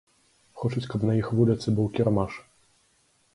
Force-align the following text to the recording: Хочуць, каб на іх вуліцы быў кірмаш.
Хочуць, 0.61 0.83
каб 0.93 1.03
на 1.09 1.13
іх 1.19 1.29
вуліцы 1.41 1.75
быў 1.81 1.91
кірмаш. 1.99 2.39